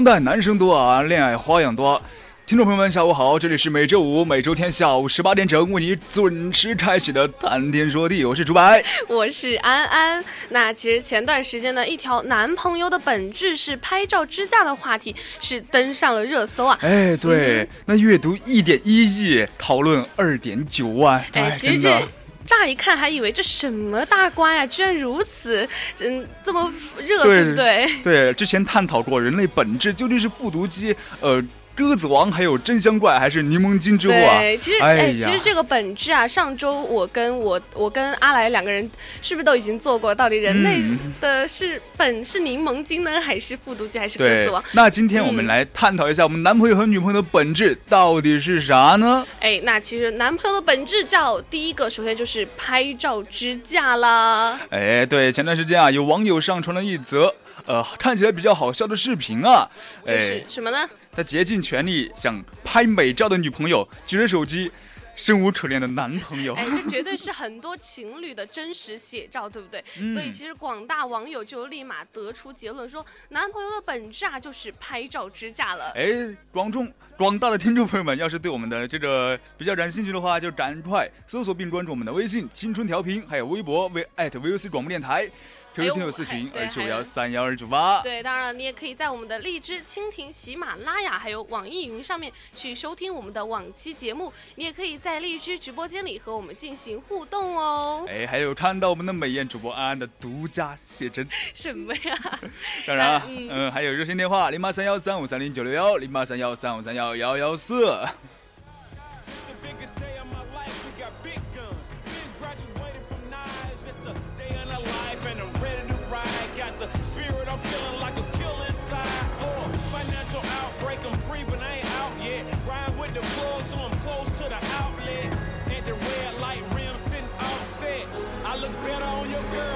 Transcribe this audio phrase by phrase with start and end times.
[0.00, 2.00] 当代男生多啊，恋爱花样多。
[2.46, 10.24] 听众朋友们，下午好，这里是每周五、每周天下午十八点整为你准时开启的谈天说地，我是竹白，我是安安。
[10.48, 16.78] 那其实前段时间呢，一条男朋友的本质是拍照支架的话题是登上了热搜啊。
[16.80, 22.02] 哎，对，那阅读一点一亿，讨论二点九万，哎，其实这。
[22.50, 25.68] 乍一看还以为这什么大瓜呀，居然如此，
[26.00, 26.72] 嗯，这么
[27.06, 27.88] 热，对不对？
[28.02, 31.40] 对，之前探讨过人类本质究竟是复读机，呃。
[31.74, 34.38] 鸽子王还有真香怪还是柠檬精之物啊？
[34.40, 38.88] 对，其实哎，其实这个本质啊，上周我跟我我跟阿来两个人
[39.22, 40.14] 是不是都已经做过？
[40.14, 40.82] 到底人类
[41.20, 44.62] 的是本是柠檬精呢，还是复读机，还是鸽子王？
[44.72, 49.26] 那今天我们来探讨一下我们男朋友和女朋友的本质到底是啥呢？
[49.40, 54.60] 哎，那其实男朋友的本质叫第一个，首先就是拍照支架啦。
[54.70, 57.34] 哎，对，前段时间啊，有网友上传了一则。
[57.66, 59.68] 呃，看起来比较好笑的视频啊，
[60.06, 60.88] 哎，什么呢？
[61.12, 64.70] 他竭尽全力想拍美照的女朋友举着手机，
[65.16, 69.84] 生无可恋的男朋友，哎，这绝对是很多情侣的真实写照，对不对？
[70.14, 75.92] 所以其实广大网友就立马得出结论，说男朋友的本质啊就是拍照支架了。
[75.94, 85.28] 哎，广众广大的听众朋友们，要是对我们的这个比较感兴趣的话，就赶快搜索并关注我们的微信“青春调频”，还有微博为 @VOC 广播电台。
[85.72, 88.02] QQ 听友四群二七五幺三幺二九八。
[88.02, 94.32] 对，当然了，你也可以在我们的荔枝、蜻蜓、喜马拉雅，还有网易云上面去收听我们的往期节目。
[94.56, 98.04] 你也可以在荔枝直播间里和我们进行互动哦。
[98.08, 101.26] 哎，还有看到我们的美艳主播安安的独家写真。
[101.54, 102.40] 什么呀？
[102.84, 107.96] 当然了，嗯，还有热线电话零八三幺三五三零九六幺零八三幺三五三幺幺幺四。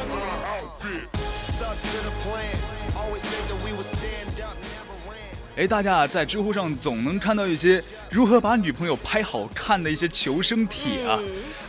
[0.09, 1.09] girl outfit.
[1.17, 2.57] Stuck to the plan,
[2.97, 4.57] always said that we would stand up.
[5.57, 11.21] 哎，大家在知乎上总能看到一些如何把女朋友拍好看的一些求生帖啊。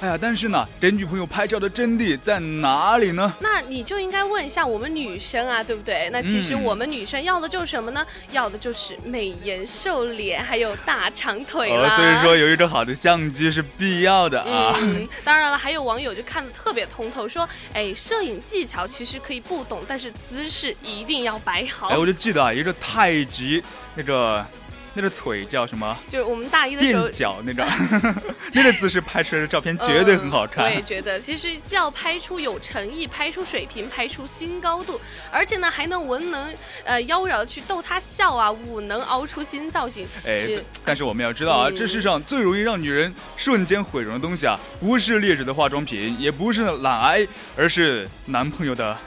[0.02, 3.32] 哎呀，但是呢，给女朋友拍照的真谛在哪里呢？
[3.40, 6.10] 那你就应该问一下我们女生啊，对不对？
[6.12, 8.04] 那其实我们女生要的就是什么呢？
[8.32, 11.96] 要的就是美颜瘦脸，还有大长腿啦。
[11.96, 14.76] 所以说，有一个好的相机是必要的啊。
[14.82, 21.90] 嗯，当然了，还有网友就看的特别通透，说，哎，摄影技巧其实可以不懂，但是姿势一定要摆好。
[21.90, 23.64] 哎，我就记得啊，一个太极。
[23.96, 24.46] 那个，
[24.94, 25.98] 那个腿叫什么？
[26.10, 27.66] 就是我们大一的时候，垫脚那个，
[28.54, 30.66] 那个姿势拍出来的照片绝对很好看。
[30.66, 35.00] 我也觉得，其实要拍出有诚意，拍出水平，拍出新高度，
[35.32, 36.54] 而且呢，还能文能
[36.84, 40.08] 呃妖娆的去逗他笑啊，武能熬出新造型。
[40.26, 40.40] 哎，
[40.86, 48.98] 但是我们要知道啊，这世上最容易让女人瞬间毁容的东西啊，不是劣质的化妆品，也不是懒癌，而是男朋友的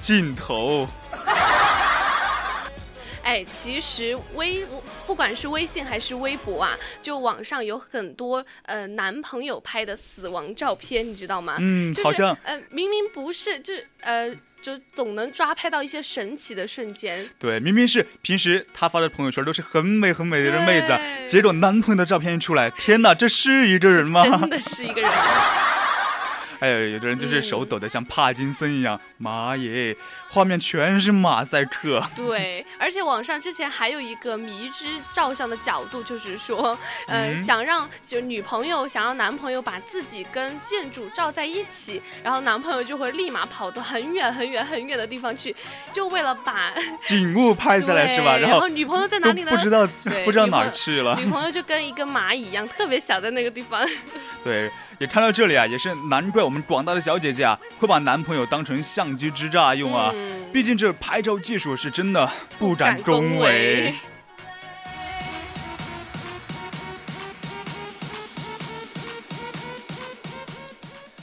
[0.00, 0.86] 镜头。
[3.28, 4.64] 哎，其实微
[5.06, 11.58] 不管是微信还是微博啊，就网上有很多呃男朋友拍的死亡照片，你知道吗？
[11.60, 17.28] 嗯，好像呃明明不是，就呃就总能抓拍到一些神奇的瞬间。
[17.38, 24.22] 对，明明是平时他发的朋友圈都是很美很美的妹子，结果男朋友的照片一出来，天哪，这是一个人吗？
[24.22, 25.10] 真的是一个人。
[26.60, 29.96] 哎有有的人就是手抖得像帕金森一样，妈耶，
[30.28, 32.04] 画面全是马赛克。
[32.16, 36.76] 对，而且网上之前还有一个迷之照相的角度，就是说，
[37.06, 45.54] 呃，想让就女朋友想让男朋友把自己跟建筑照在一起，然后男朋友就会立马跑到很远很远很远的地方去，
[45.92, 46.72] 就为了把
[47.06, 48.36] 景物拍下来是吧？
[48.36, 49.52] 然后女朋友在哪里呢？
[49.52, 49.86] 不知道，
[50.24, 51.16] 不知道哪儿去了。
[51.18, 53.86] 女朋友就跟一个蚂蚁一样，特别小在那个地方。
[54.42, 54.70] 对。
[54.98, 60.12] 也看到这里啊，也是难怪我们广大的小姐姐啊，会把男朋友当成相机支架用啊。
[60.52, 62.28] 毕竟这拍照技术是真的
[62.58, 63.94] 不敢恭维。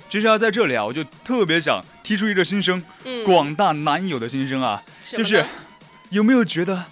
[0.10, 2.82] 其实啊，在这里啊，我就特别想提出一个心声，
[3.26, 4.82] 广大男友的心声啊，
[5.12, 5.46] 就是
[6.12, 6.86] 有没有觉得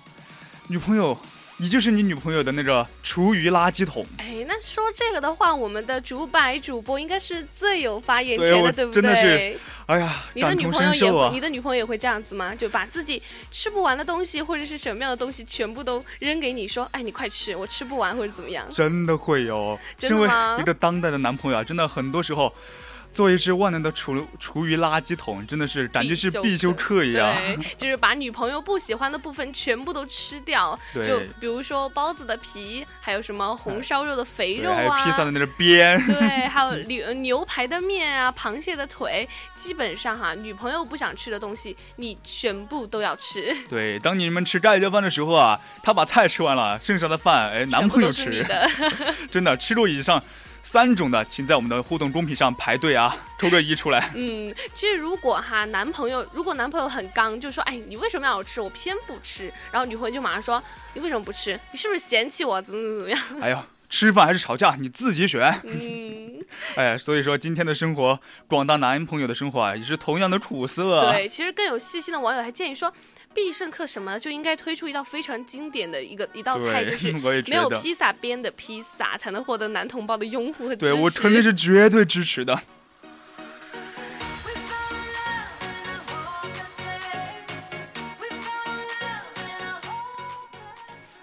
[0.68, 1.18] 女朋友？
[1.57, 4.06] 你就是你女朋友的那个厨余垃圾桶。
[4.18, 9.01] 哎，那说这个的话，我们的主摆主播应该是最有发言权的，对不对？
[9.01, 12.54] 真的是，哎呀，你的女朋友也，你的女朋友也会这样子吗？
[12.56, 18.66] 就把自己吃不完的东西或者是什么样的东西全部都扔给你，说，哎，你快吃，我吃不完或者怎么样？
[18.72, 22.54] 真的会有，真的吗一个当代的男朋友啊，真的很多时候。
[23.13, 27.33] 做一只万能的厨厨余垃圾桶，真的是感觉是必修课一样。
[27.36, 30.77] 对， 就是把女朋友不喜欢的部分全部都吃掉。
[31.06, 36.04] 就比如说包子的皮，还有什么红烧肉的肥肉啊，还有披萨的那个边。
[36.07, 43.56] 对，还有牛牛排的面啊，螃蟹的腿，基本上哈，女朋友不想吃的东西，你全部都要吃。
[43.69, 48.44] 对，当你们吃盖浇饭的时候啊，他把菜吃完了，剩下的饭哎，男朋友吃。
[49.30, 50.24] 真的，吃桌椅上。
[50.63, 54.10] 三种的，请在我们的互动公屏上排队啊，抽个一出来。
[54.15, 58.60] 嗯，其实如果哈男朋友，如果男朋友很刚，就说哎，你为什么要我吃？
[58.62, 59.51] 我偏不吃。
[59.71, 60.63] 然后女朋友就马上说，
[60.94, 61.60] 你为什么不吃？
[61.71, 62.62] 你是不是嫌弃我？
[62.62, 63.42] 怎么怎么怎么样？
[63.42, 65.54] 哎呀，吃饭还是吵架，你自己选。
[65.63, 66.44] 嗯，
[66.75, 71.12] 哎，所以说今天的生活，广大男朋友的生活啊，也是同样的苦涩。
[71.12, 72.92] 对，其实更有细心的网友还建议说。
[73.33, 80.91] 必胜客什么就应该推出一道非常经典的一个一道菜，就是没有披萨边的披萨，才能获得男同胞的拥护和支持。
[80.91, 82.59] 对我肯定是绝对支持的。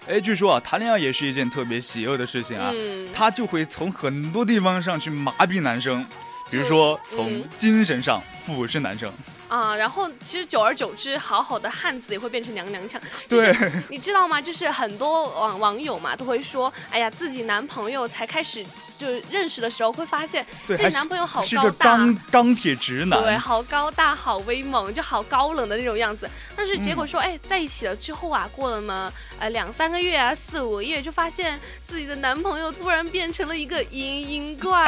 [0.07, 2.73] 哎，据说啊，谈恋爱也是一件特别邪恶的事情啊，
[3.13, 6.05] 他就会从很多地方上去麻痹男生，
[6.49, 9.09] 比如说从精神上腐蚀男生。
[9.51, 12.99] 啊，然后其实久而久之，好好的汉子也会变成娘娘腔。
[13.27, 13.53] 对，
[13.89, 14.41] 你知道吗？
[14.41, 18.65] 就是很多网网友嘛，都会说，哎呀，自己男朋友才开始。
[19.01, 26.29] 就认识的时候会发现自己男朋友好高大，钢钢铁直男，对，好高大，好威猛，就好高冷的那种样子。
[26.55, 34.87] 但是结果说，哎，在一起了之后啊，过了呢呃两三个月啊，四五个月，就发现自己的男朋友突然变成了一个嘤嘤怪。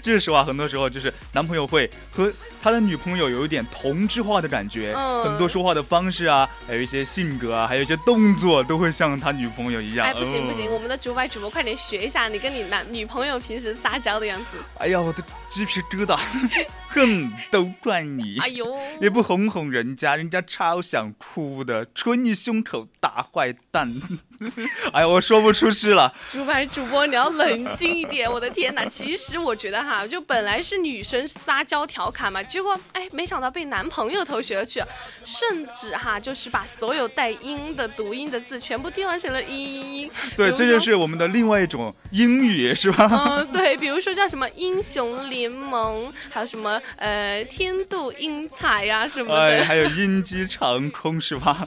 [0.00, 2.32] 这个时候啊，很多时候就是男朋友会和
[2.62, 4.94] 他的女朋友有一点同质化的感觉，
[5.24, 10.06] 很多说话的方式啊，还有一些性格啊，还有一些动作都会像他女朋友一样。
[10.06, 13.07] 哎，不行不行，我们的主摆主播快点学一下，你跟你男女。
[13.08, 16.16] 朋友平时撒娇的样子，哎呀，我的鸡皮疙瘩，
[16.90, 23.92] 哼，都怪你，哎呦，也不哄哄人家，人家超想哭的，捶你胸口，大坏蛋。
[24.92, 26.12] 哎呀，我说不出去了。
[26.30, 28.30] 主摆主播，你要冷静一点。
[28.30, 34.80] 我的天哪， 其实我觉得哈，就本来是女生撒娇调侃嘛，结果哎，没想到被男朋友偷学了去，
[35.24, 40.10] 甚至哈，就是把所有带音的读音的字全部替换成了音音音。
[40.36, 43.08] 对，这就是我们的另外一种英语，是吧？
[43.28, 51.66] 嗯，对，比如说叫什么英雄联盟，还有什么呃天妒英才呀什么的，哎，还有鹰击长空，是吧？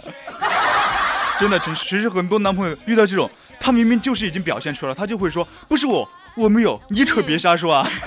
[1.41, 3.27] 真的，其实其实很多男朋友遇到这种，
[3.59, 7.89] 他明明就是已经表现出来了，他就会说不是我，我没有，你可别瞎说啊。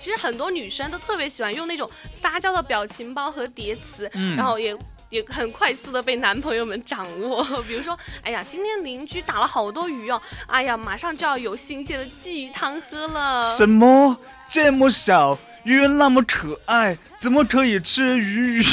[0.00, 1.88] 其实很多女生都特别喜欢用那种
[2.20, 4.76] 撒娇的表情包和叠词，然后也
[5.10, 7.44] 也很快速的被男朋友们掌握。
[7.68, 13.44] 比如说，哎呀，今天邻居打了好多鱼哦，哎呀，马上就要有新鲜的鲫鱼汤喝了。
[13.44, 14.16] 什么？
[14.48, 18.62] 这么小鱼那么可爱，怎么可以吃鱼鱼？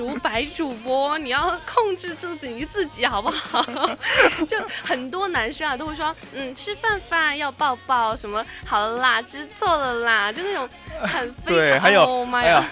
[0.00, 3.62] 主 白主播，你要控制住你自己好不好？
[4.48, 10.66] 就很多男生啊都会说，嗯，吃饭饭要抱抱，什么好了啦，知错了啦，就那种
[11.02, 11.78] 很 非常。
[11.80, 12.64] 还有，哎呀，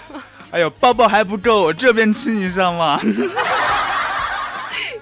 [0.49, 2.99] 哎呦，抱抱还不够，这边亲一下嘛。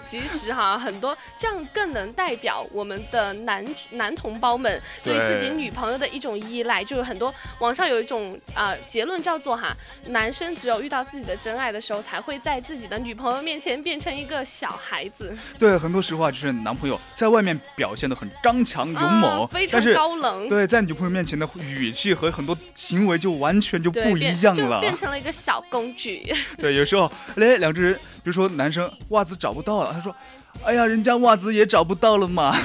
[0.07, 6.83] 其实哈，很多这样更能代表我们的男男同胞们对自己女朋友的一种依赖。
[6.83, 9.75] 就是很多网上有一种啊结论叫做哈，
[10.07, 15.35] 男生只有遇到自己的真爱的时候，才会在自己的女朋友面前变成一个小孩子。
[15.59, 20.47] 对，很多时候啊，就是男朋友在外面表现的很刚强勇猛，非常高冷。
[20.47, 26.33] 对，在女朋友面前的语气和很多行为就完全就不一样了，变成了一个小工具。
[26.57, 30.15] 对，有时候哎，两只人，比如说男生袜子找不到了，他说
[30.63, 32.55] ：“哎呀，人家袜子也找不到了嘛。”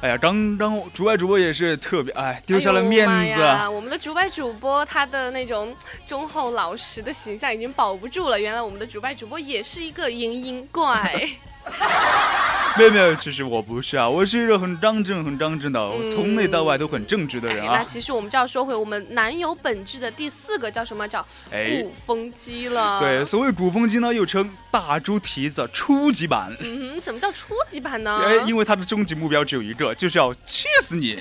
[0.00, 3.40] 哎呀，刚刚主外主播也是特别哎，丢下了面子。
[3.72, 5.74] 我们的主外主播他的那种
[6.06, 8.38] 忠厚老实的形象已经保不住了。
[8.38, 11.28] 原来我们的主外主播也是一个嘤嘤怪。
[12.76, 17.78] 没 有没有，其实我不是啊，我是一个很张正、很张正的，我从内到外都很正直的人啊。
[17.78, 21.08] 那其实我们就要说回我们男友本质的第四个叫什么？
[21.08, 21.20] 叫
[21.50, 23.00] 鼓风机了。
[23.00, 26.54] 对，所谓鼓风机呢，又称大猪蹄子初级版。
[26.60, 28.22] 嗯哼，什么叫初级版呢？
[28.24, 31.18] 哎，因为它的终极目标只有一个，就是要气死你。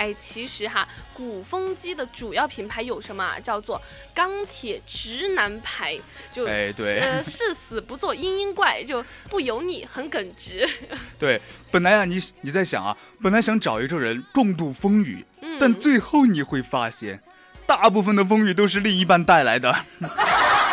[0.00, 3.22] 哎，其实哈，鼓风机的主要品牌有什么？
[3.22, 3.78] 啊叫做
[4.14, 5.94] 钢铁直男牌，
[6.32, 10.66] 就哎对，呃，誓死不做嘤嘤怪，就不油腻，很耿直。
[11.20, 11.38] 对，
[11.70, 15.22] 本来啊，你你在想啊，本来想找一个人共度风雨，
[15.60, 17.22] 但最后你会发现，
[17.66, 19.84] 大部分的风雨都是另一半带来的。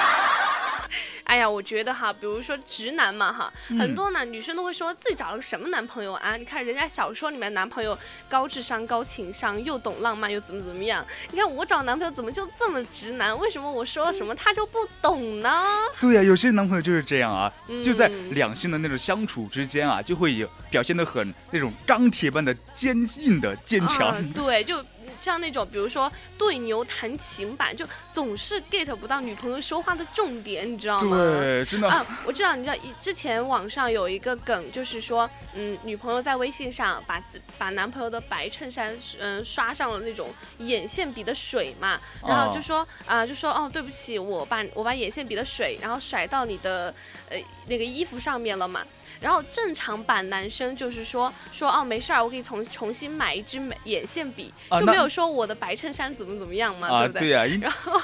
[1.28, 6.38] 哎呀，我觉得哈，比如说直男嘛哈，很多呢女生都会说自己找了个什么男朋友啊？
[6.38, 7.98] 你看人家小说里面男朋友
[8.30, 11.06] 高智商、高情商，又懂浪漫，又怎么怎么样？
[11.32, 13.38] 你看我找男朋友怎么就这么直男？
[13.38, 15.66] 为什么我说了什么他就不懂呢？
[16.00, 17.52] 对呀，有些男朋友就是这样啊，
[17.84, 24.32] 就在两性的那种相处之间啊，就会有表现的很那种钢铁般的坚硬的坚强。
[24.32, 24.84] 对，就。
[25.20, 31.18] 像那种，比如说对牛弹琴版，就总是 get 不到女朋友说话的重点，你知道吗？
[31.18, 37.24] 对，真的啊，我知道，你知道，之前网上有一个梗，就是说，嗯，女朋友在微信上把
[37.58, 46.94] 把男朋友的白衬衫，嗯，刷上了那种眼线笔的水嘛，然后就说啊，就说哦，对不起，我把我把眼线笔的水，然后甩到你的
[47.30, 48.86] 呃那个衣服上面了嘛。
[49.20, 57.34] 然后正常版男生就是说说哦没事儿，我可以重重新买一支美眼线笔，就没有说我的白衬衫怎么怎么样嘛，对不对？
[57.34, 57.60] 啊，对呀。
[57.62, 58.02] 然后，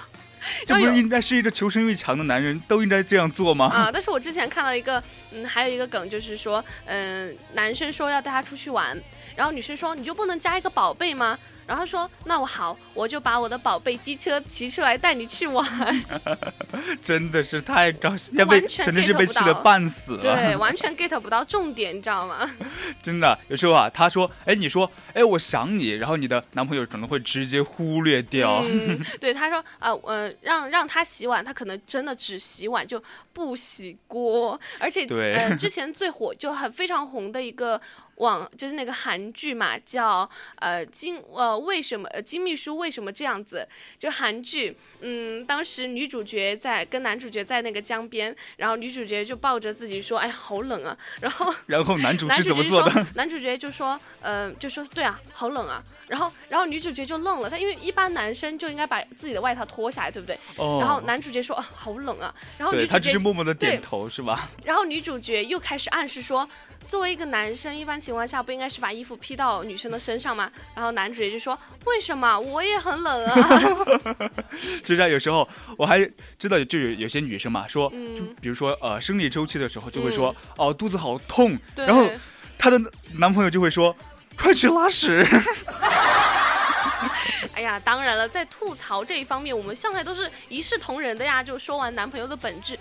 [0.65, 3.67] 这不是应该是一个求生欲强的男人都应该这样做吗？
[3.67, 5.01] 啊，但是我之前看到一个，
[5.31, 8.99] 嗯，还有一个梗就是说，嗯，男生说要带她出去玩，
[9.35, 11.37] 然后女生说你就不能加一个宝贝吗？
[11.65, 15.65] 然后说：“那我好，我就把我的宝贝机车骑出来带你去玩。
[17.01, 20.21] ”真的是太高兴，要被真的是被气得半死了。
[20.21, 22.49] 对，完全 get 不到重点，你知道吗？
[23.01, 28.63] 真的，有时候啊，他说：“哎，你说，哎，我想你。”然后你的男朋友可能会直接忽略掉。
[29.19, 33.01] 对，他说：“呃，呃，让让他洗碗，他可能真的只洗碗就
[33.33, 37.79] 不洗锅。”而且，呃， 之前最火就很非常红的一个。
[38.17, 43.67] 网就是那个韩剧嘛，叫呃金呃为什么呃金秘书为什么这样子？
[43.97, 53.03] 就韩剧，嗯，当时女主角在跟男主角在那个江边，然后女主角就抱着自己说，哎呀好冷啊，然后然后男主是怎么做的？
[53.15, 60.39] 男主角就说，呃就说对啊好冷啊，然后然后女主角就愣了，她因为一般男生就应该把自己的外套脱下来，对不对？
[60.57, 60.79] 哦。
[60.81, 64.49] 然后男主角说，啊好冷啊，然后女主角他只是默默的点头是吧？
[64.63, 66.47] 然后女主角又开始暗示说。
[66.85, 70.51] 作为一个男生，一般情况下不应该是把衣服披到女生的身上吗？
[70.75, 71.57] 然后男主角就说
[71.87, 72.37] ：“为什么？
[72.37, 73.59] 我也很冷啊。
[74.51, 75.97] ”实际上有时候我还
[76.37, 82.05] 知道，就有有些女生嘛，说，就比如说呃生理周期的时候，就会说哦肚子好痛，然后
[82.59, 82.77] 她的
[83.13, 83.95] 男朋友就会说
[84.37, 85.25] ：“快去拉屎。
[87.55, 91.43] ”哎呀，当然了，在吐槽这一方面，我们向来都是一视同仁的呀。
[91.43, 92.77] 就说完男朋友的本质。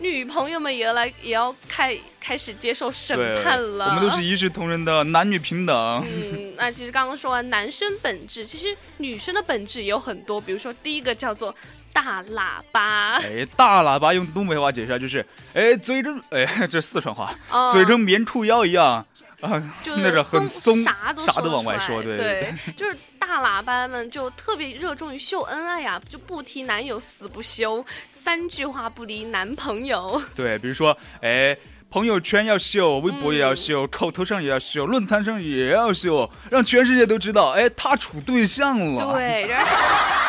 [0.00, 3.90] 女朋友们也要来，也要开开始接受审判了。
[3.90, 6.04] 我们都是一视同仁的，男女平等。
[6.04, 10.40] 嗯，那其实刚刚说完男生本质，其实女生的本质也有很多。
[10.40, 11.54] 比如说第一个叫做
[11.92, 13.18] 大喇叭。
[13.18, 17.32] 哎，大喇叭用东北话解释就是，哎，嘴中哎，这四川话，
[17.70, 19.06] 嘴跟棉裤腰一样。
[19.44, 30.20] 啊，那个很松，啥都啥都往外说，对对，就是大喇叭们就特别热衷于秀恩爱呀，就不提男友死不休，三句话不离男朋友。
[30.34, 31.56] 对，比如说，哎，
[31.90, 39.12] 朋友圈要秀，微博也要秀，口头上也要秀，论坛上也要秀，让全世界都知道，哎，他处对象了。
[39.12, 39.54] 对。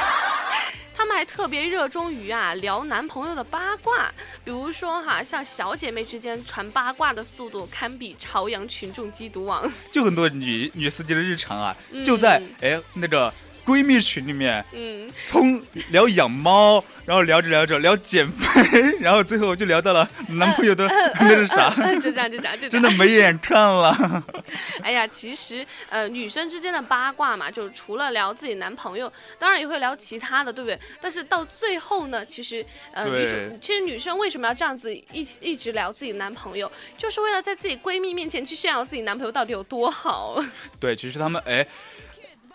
[1.05, 4.11] 们还特别热衷于啊聊男朋友的八卦，
[4.43, 9.71] 比如说哈，像小姐妹之间传八卦的速度堪比朝阳群众缉毒网。
[9.91, 13.33] 就很多女女司机的日常啊，就在哎那个。
[13.65, 20.87] 闺蜜群里面，嗯，从聊养猫，然后聊着聊着聊减肥，然后最后就聊到了男朋友的
[21.19, 21.69] 那是啥？
[21.99, 24.23] 就这样就这样就真的没眼看了。
[24.83, 30.79] 哎呀，其实呃，女生之间的八卦嘛，就除了聊自己男朋友，当然也会聊其他的，对不对？
[31.01, 40.39] 但是到最后呢，其实呃，女生其实女生为什么要这样子一一直聊自己男朋友，就是为了在自己闺蜜面前去炫耀自己男朋友到底有多好。
[40.79, 41.65] 对，其实他们哎。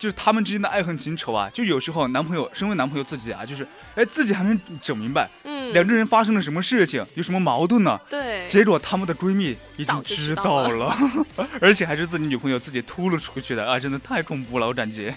[0.01, 8.01] 就是他们之间的爱恨情仇啊，就有时候男朋友身为男朋友自己啊，就是哎自己还没整明白，嗯，两个人发生了什么事情，有什么矛盾呢？
[8.09, 10.97] 对，结果他们的闺蜜已经知道了，
[11.61, 15.13] 而且还是自己女朋友自己吐露出去的啊，真的太恐怖了，我感觉。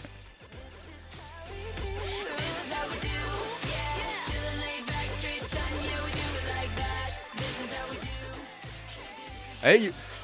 [9.62, 9.80] 哎，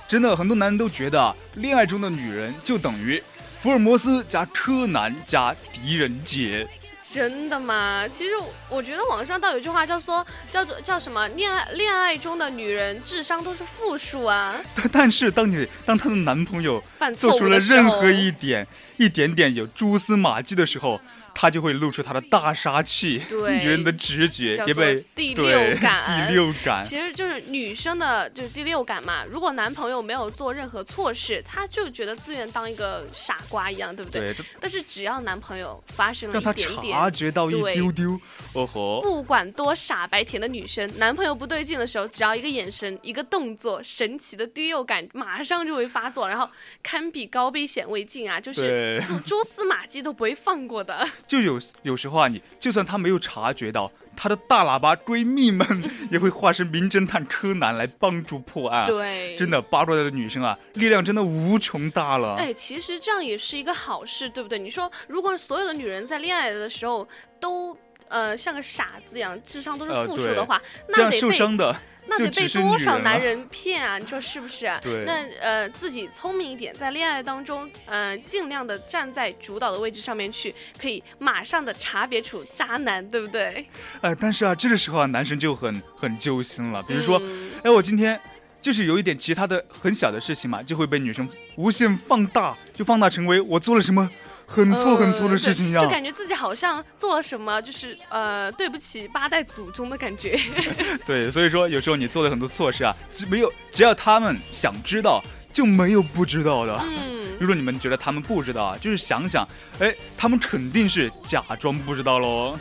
[0.07, 3.23] 真的很多男人都觉得恋爱中的女人就等于。
[3.63, 6.67] 福尔摩斯加柯南加狄仁杰，
[7.13, 8.09] 真的吗？
[8.09, 8.31] 其实
[8.71, 14.55] 我觉得网上倒有句话叫做叫做叫什么恋爱恋爱中的女人智商都是负数啊。
[14.91, 16.83] 但是当你当她的男朋友
[17.19, 20.99] 做出了任何一点一点点有蛛丝马迹的时候。
[21.35, 29.25] 他就会露出他的大杀器，女人的直觉也被第六感，第六感其实就是女生的，就是第六感嘛。
[29.25, 34.35] 如果男朋友没有做任何错事，她就觉得自愿当一个傻瓜一样，对不对？
[34.35, 34.45] 对。
[34.61, 38.21] 但是只要男朋友发生了一点点，察觉到一丢丢，
[38.53, 39.01] 哦吼！
[39.01, 46.49] 不管多傻白甜的女生，男朋友不对劲的时候，只要一个眼神、一个动作，神奇的第六感马上就会发作，然后
[46.83, 51.09] 堪比高倍显微镜啊，就是蛛丝马迹都不会放过的。
[51.27, 55.67] 就有有时候啊，你就算他没有察觉到，他的大喇叭闺蜜们
[56.11, 58.87] 也会化身名侦探柯南来帮助破案。
[58.87, 62.35] 对，真的扒出来的女生啊，力量真的无穷大了。
[62.37, 64.59] 哎，其实这样也是一个好事，对不对？
[64.59, 67.07] 你说，如果所有的女人在恋爱的时候
[67.39, 67.77] 都
[68.09, 71.75] 呃像个傻子一样，智商都是负数的话，那得受伤的。
[72.11, 73.97] 那得被多少男人骗啊？
[74.03, 74.71] 你说是不是？
[74.83, 75.05] 对。
[75.07, 83.65] 那呃，自己聪明一点，在恋爱当中，呃，尽量的站在主导的位置上面去，可以马上的察别出渣男，对不对？
[84.01, 86.83] 哎，但是啊，这个时候啊，男生就很很揪心了。
[86.83, 87.23] 比如说，
[87.63, 88.21] 哎，我今天
[88.61, 94.11] 就是有一点其他的很小的事情嘛，就会被女生无限放大，就放大成为我做了什么。
[94.53, 100.37] 很错很错的事情一样，就感觉自己好像做了什么，就是呃对不起八代祖宗的感觉。
[101.07, 106.77] 对，所以说有时候你做了很多错事啊，只没有只要他们想知道，就没有不知道的。
[106.83, 109.47] 嗯，如果你们觉得他们不知道啊，就是想想，
[109.79, 112.59] 哎，他们肯定是假装不知道喽。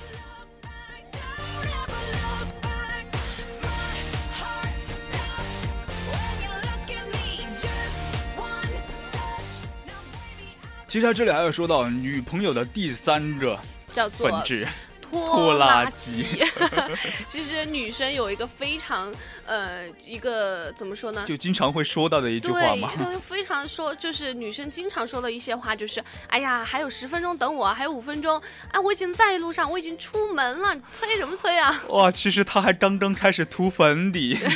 [10.90, 13.56] 其实他这里还要说到女朋友的第三个
[14.18, 14.68] 本质。
[15.12, 16.26] 拖拉机，
[17.28, 19.14] 其实女生有一个非常
[19.46, 21.26] 呃一个怎么说呢？
[21.28, 22.92] 就经常会说到的一句话嘛。
[22.98, 28.42] 对，非常说就是女生经常说的一些话，就是哎呀，还有十分钟等我，还有五分钟，
[28.72, 31.82] 哎，我已经在路上，我已经出门了，催什么催啊？
[31.90, 34.38] 哇，其实他还刚刚开始涂粉底。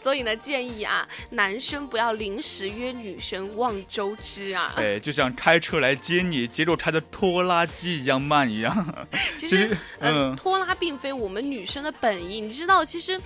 [0.00, 4.72] 所以呢，建议啊，男生不要临时约女生望周知啊。
[4.76, 9.08] 对，就像开车来接你，节奏开的拖拉机一样慢一样。
[9.38, 9.53] 其实，
[10.00, 12.40] 嗯，拖拉并非我们女生的本意。
[12.40, 13.20] 你知道，其实，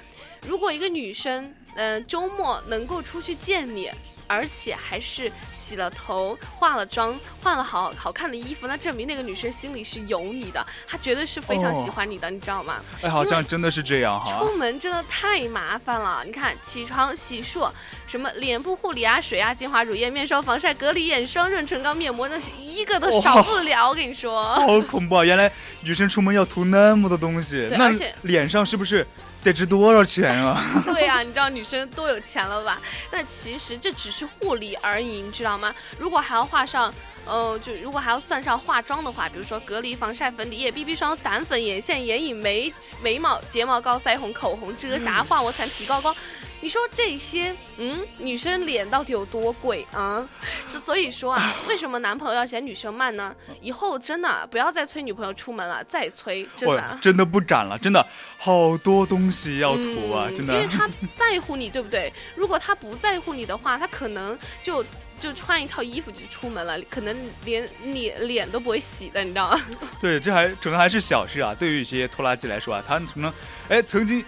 [0.47, 3.91] 如果一个女生，嗯，周末能够出去见你。
[4.29, 12.81] 而且还是洗了头、化了妆、换了好好看的衣服，那证明那个女生心里是有你的，她绝对是非常喜欢你的，你知道吗？
[13.03, 14.39] 哎，好像真的是这样哈。
[14.39, 17.69] 出门真的太麻烦了，你看，起床洗漱，
[18.07, 23.89] 什么脸部护理啊、水啊、精华、乳液、面霜、防晒、隔离、眼霜、润唇膏、面膜，那是一个都少不了。
[23.89, 25.25] 我跟你说，好恐怖啊！
[25.25, 25.51] 原来
[25.83, 27.91] 女生出门要涂那么多东西，那
[28.23, 29.07] 脸上是不是？
[29.49, 30.63] 得值多少钱啊？
[30.85, 32.81] 对呀，你知道女生多有钱了吧？
[33.11, 35.75] 但其实这只是护理而已，你知道吗？
[35.99, 36.93] 如果还要画上，
[37.25, 46.15] 呃，就如果还要算上化妆的话，比如说隔离、防晒、粉底液、BB 霜、散粉、眼线、眼影、眉眉毛、睫毛膏、腮红、口红、遮瑕、化卧蚕、提高膏。
[46.61, 50.29] 你说这些，嗯，女生脸到底有多贵啊？
[50.71, 53.35] 是所以说啊， 为什么男朋友要嫌女生慢呢？
[53.61, 58.05] 以后真的不要再催女朋友出门了，再催真的真的不展了，真的
[58.39, 60.55] 好多东西要涂啊，真的。
[60.55, 62.13] 因为他 在乎你，对不对？
[62.35, 64.85] 如果他不在乎你的话，他可能就。
[65.21, 69.61] 就穿一套衣服就出门了，可能连脸脸都不会洗的，你知道吗？
[70.01, 71.53] 对，这还可能还是小事啊。
[71.59, 73.33] 对于一些拖拉机来说啊，他可能
[73.69, 74.25] 哎曾经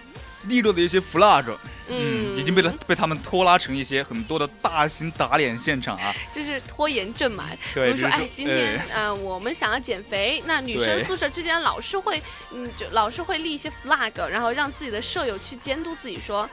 [0.47, 1.45] 利落的一些 flag，
[1.91, 6.13] 嗯，已经被他被他们拖拉成一些很多的大型打脸现场啊。
[6.33, 7.45] 就是拖延症嘛。
[7.73, 16.49] 比如说，哎，今天嗯，我们想要减肥，那女生宿舍之间老是会嗯，就老是会立一些 flag，然后让自己的舍友去监督自己说。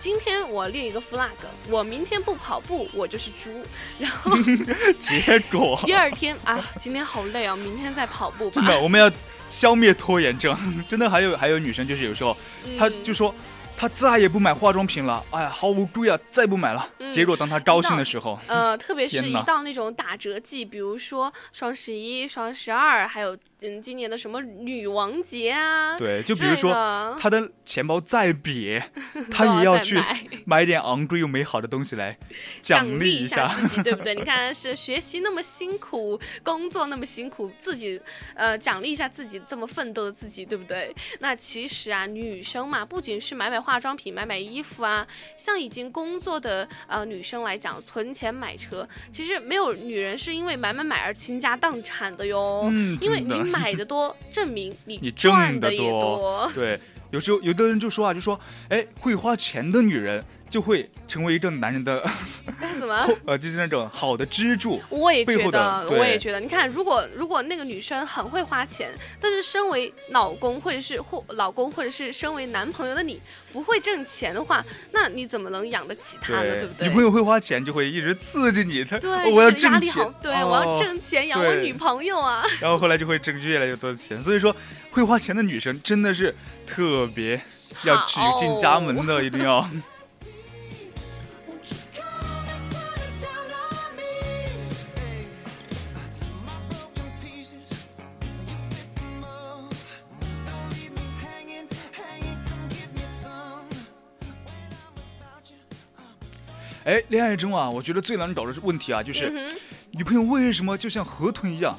[0.00, 1.28] 今天我立一个 flag，
[1.68, 3.64] 我明天不跑步，我就是猪。
[4.00, 4.34] 然后
[4.98, 8.54] 结果第二天啊，今天好累啊，明天再跑步吧。
[8.54, 9.12] 真的，我们要
[9.50, 10.56] 消灭拖延症。
[10.88, 12.36] 真的，还有还有女生，就是有时候，
[12.78, 13.34] 她就说。
[13.80, 16.18] 他再也不买化妆品了，哎呀，好无辜啊！
[16.30, 16.86] 再不买了。
[17.10, 28.82] 结果当他高兴的时候，呃，特别是一到那种打折季，比如说双十一、双十二，还有嗯，今年的什么女王节啊，对，就比如说他的钱包再瘪，
[29.32, 29.98] 他也要去
[30.44, 32.18] 买点昂贵又美好的东西来
[32.60, 34.12] 奖励一下自己，对不对？
[34.16, 37.98] 你看，是学习那么辛苦，工作那么辛苦，自己
[38.34, 40.94] 呃奖励一下自己这么奋斗的自己，对不对？
[41.20, 43.69] 那其实啊，女生嘛，不仅是买买化。
[43.70, 45.06] 化妆品、买买衣服啊，
[45.36, 52.68] 像已经工作的呃女生来讲，存钱买车，其实没有女人是因为买买买而倾家荡产的哟。
[52.72, 56.50] 嗯，因为你买的多，证明你你赚的也多。
[56.52, 56.80] 对，
[57.12, 60.24] 有时候有的人就说啊，就说，哎，会花钱的女人。
[60.50, 62.04] 就会成为一个男人的
[62.80, 63.08] 怎么？
[63.24, 64.82] 呃，就是那种好的支柱。
[64.90, 66.40] 我也觉得，我也觉得。
[66.40, 73.20] 你看，如果如果那个女生很会花钱，但是身为老公或者是或老公或者是身为男朋友的你
[73.52, 76.56] 不会挣钱的话，那你怎么能养得起她呢？
[76.58, 76.88] 对不对？
[76.88, 82.44] 女朋友会花钱就会一直刺激你，她对，我要挣钱，对，我要挣钱养我女朋友啊。
[82.60, 84.20] 然后后来就会挣越来越多的钱。
[84.20, 84.54] 所以说，
[84.90, 86.34] 会花钱的女生真的是
[86.66, 87.40] 特别
[87.84, 89.68] 要娶进家门的，一定要。
[106.90, 109.30] 哎，恋爱中啊，我觉得最难找的问题啊，就是
[109.92, 111.72] 女朋友为什么就像河豚一样，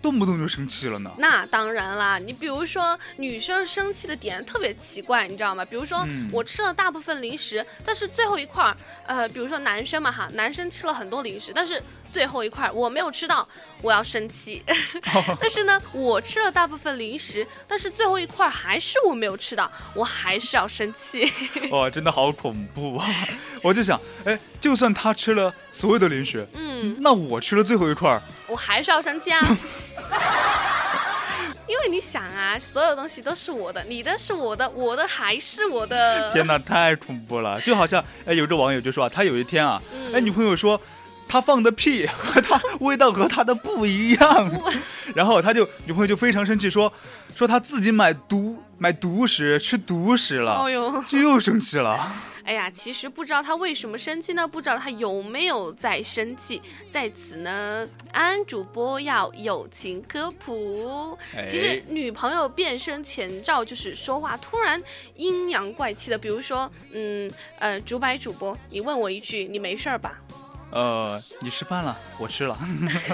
[0.00, 1.12] 动不动就生气了呢？
[1.18, 5.66] 那当然啦，你比如说女生生气的点特别奇怪，你知道吗？
[5.66, 11.82] 比如说我吃了大部分零食，但是最后一块儿，呃，比如说男生嘛哈，男生吃了很多零食，但是。
[12.10, 13.46] 最后一块我没有吃到，
[13.82, 14.62] 我要生气。
[15.40, 21.32] 但是呢，我吃了大部分零食，但是最后一块还是我没有吃到，我还是要生气。
[21.70, 23.06] 哇，真的好恐怖啊！
[23.62, 29.40] 我就想，哎，就算他吃了所有的零食，嗯，那我吃了最后一块，我还是要生气啊。
[31.66, 36.32] 因为你想啊，所有东西都是我的，你的是我的，我的还是我的。
[36.32, 37.60] 天哪，太恐怖了！
[37.60, 39.82] 就好像，哎，有个网友就说啊，他有一天啊，
[40.14, 40.80] 哎，女朋友说。
[41.28, 44.62] 他放的屁和 他味道和他的不一样，
[45.14, 46.92] 然后他就女朋友就非常生气，说
[47.36, 52.10] 说他自己买毒买毒食吃毒食了，哦呦就又生气了。
[52.44, 54.48] 哎呀，其实不知道他为什么生气呢？
[54.48, 56.62] 不知道他有没有在生气？
[56.90, 61.18] 在此呢，安主播要友情科普。
[61.46, 64.82] 其实女朋友变身前兆就是说话突然
[65.16, 70.18] 阴阳怪气的，比如说，嗯呃，竹白主播，你问我一句，你没事儿吧？
[70.70, 72.58] 呃，你吃饭了，我吃了，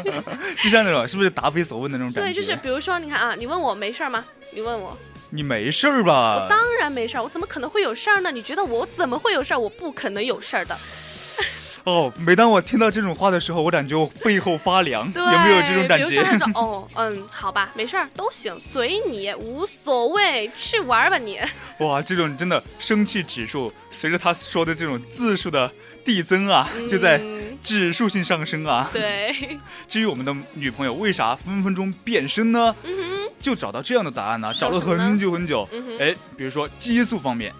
[0.62, 2.32] 就像那种是不是答非所问的那种感觉？
[2.32, 4.24] 对，就是比如说，你看啊，你问我没事吗？
[4.50, 4.96] 你问我，
[5.30, 6.42] 你没事儿吧？
[6.42, 8.30] 我当然没事儿，我怎么可能会有事儿呢？
[8.32, 9.58] 你觉得我怎么会有事儿？
[9.58, 10.76] 我不可能有事儿的。
[11.84, 16.06] 哦，每当我听到这种话的时候，我感觉我背后发凉，有没有这种感觉？
[16.06, 21.38] 比如说那种，哦，嗯，好吧，没事儿，都行，随你，无所谓，去玩吧你。
[21.78, 25.70] 哇，这种真的生气指数随着他说的这种字数的
[26.04, 27.20] 递增啊，就在。
[27.64, 28.88] 指数性上升啊！
[28.92, 29.58] 对。
[29.88, 32.76] 至于我们的女朋友为啥分分钟变身呢？
[32.84, 32.92] 嗯，
[33.40, 35.68] 就找到这样的答案呢，找了很久很久。
[35.98, 37.52] 哎，比如说激素方面，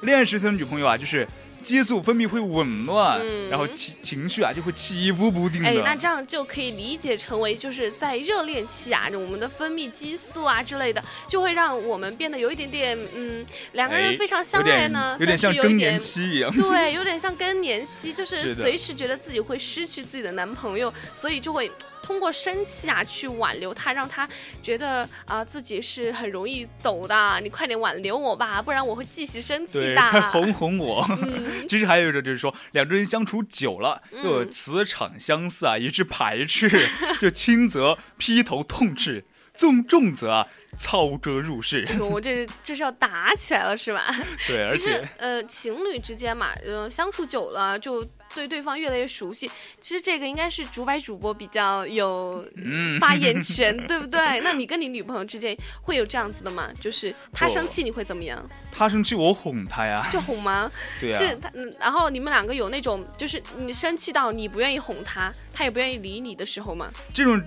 [0.00, 1.28] 恋爱时期的女朋友啊，就是。
[1.62, 5.68] 激素分泌会紊乱，然后情情绪啊就会起伏不定的。
[5.68, 16.54] 哎，那这样就可以理解成为就是在热恋期啊，我们的分泌激素啊之类的，就会让我们变得有一点点嗯，两个人非常相爱呢，有点像更年期一样。
[16.54, 21.70] 对，有点像更年期，就是随时觉得自己会失去自己的男朋友，所以就会。
[22.02, 24.28] 通过生气啊去挽留他，让他
[24.62, 27.40] 觉得啊自己是很容易走的。
[27.40, 30.02] 你快点挽留我吧，不然我会继续生气的。
[30.32, 31.06] 哄哄我。
[31.22, 36.88] 嗯， 其实还有一种就是说，两个人相处久了，又有磁场相似啊，一致排斥，
[37.20, 40.48] 就轻则劈头痛斥，重重则啊。
[40.78, 44.06] 操遮入室，我这这是要打起来了是吧？
[44.48, 48.02] 对，其实呃，情侣之间嘛，呃，相处久了就
[48.34, 49.50] 对对方越来越熟悉。
[49.80, 52.44] 其实这个应该是主白主播比较有
[52.98, 54.40] 发言权， 对不对？
[54.40, 56.70] 那你跟你女朋友之间会有这样子的吗？
[56.80, 58.42] 就是她生气你会怎么样？
[58.72, 60.08] 她生气我哄她呀。
[60.10, 60.72] 就哄吗？
[60.98, 61.18] 对呀。
[61.18, 66.90] 这他，然后你们两个有那种就是你生气到你不愿意哄她，她也不愿意理你的时候吗？
[67.12, 67.40] 这种。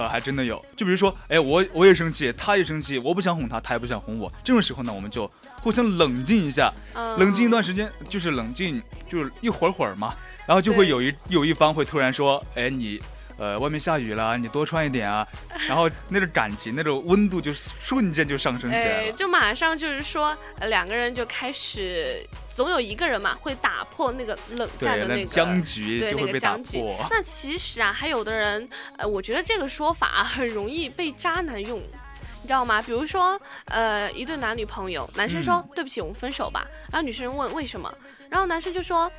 [0.00, 6.72] 呃，还真的有，就比如说，哎，我我也生气，他也生气，我不想哄他，他也不想哄我，这种时候呢，我们就互相冷静一下，
[7.18, 10.14] 冷静一段时间，就是冷静，就是一会儿会儿嘛，
[10.46, 12.98] 然后就会有一有一方会突然说，哎，你。
[13.40, 15.26] 呃，外面下雨了，你多穿一点啊。
[15.66, 20.36] 然后那种感情，那种温度就瞬间就上升起来了，就马上就是说，
[20.68, 22.22] 两个人就开始，
[22.54, 26.84] 总有一个人嘛会打破那个冷战的那个僵局，对那个僵局。
[27.08, 32.82] 那其实啊，还有的人，呃，我觉得这个说法很容易被渣男用，你知道吗？
[32.82, 36.66] 比如说，呃，一对男女朋友，男生说对不起，我们分手吧。
[36.92, 37.90] 然后女生问为什么，
[38.28, 39.10] 然后男生就说。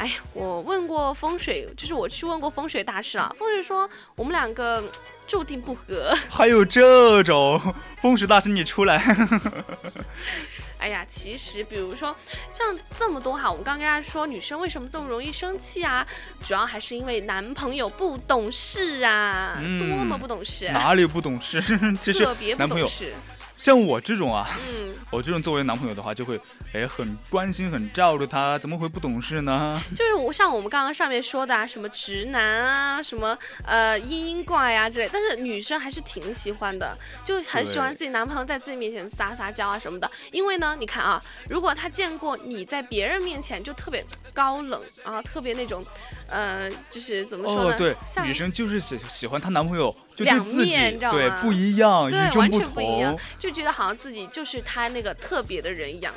[0.00, 3.36] 哎呀，我问过风水，就是我去问过风水大师了。
[3.38, 3.86] 风水说
[4.16, 4.82] 我们两个
[5.28, 6.16] 注定不合。
[6.30, 7.60] 还有这种
[8.00, 8.96] 风水大师，你出来。
[10.80, 12.16] 哎呀，其实比如说
[12.50, 16.06] 像这么多哈，我们刚跟大家说，女生为什么这么容易生气啊？
[16.48, 20.66] 主要还是因为男朋友不懂事啊，多么不懂事。
[20.70, 21.60] 哪里不懂事？
[22.14, 23.12] 特别不懂事。
[23.60, 26.40] 像我这种啊，嗯， 我这种作为男朋友的话，就会。
[26.72, 29.82] 哎，很关心，很照顾他，怎么会不懂事呢？
[29.96, 40.08] 就是我像我们刚刚上面说的啊，什么直男啊，什么呃嘤嘤怪呀之类，但是女生还是挺喜欢的，就很喜欢自己男朋友在自己面前撒撒娇啊什么的。
[40.30, 45.84] 因为呢，你看啊，如果他见过你在别人面前就特别高冷啊，特别那种，
[46.28, 47.76] 呃，就是怎么说呢？
[47.76, 51.18] 对，女生就是喜喜欢她男朋友就两面，你知道吗？
[51.18, 56.12] 对，不一样，对，完全不一样，就觉得好像自己就是他那个特别的人一样。